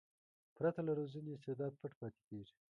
[0.55, 2.55] پرته له روزنې استعداد پټ پاتې کېږي.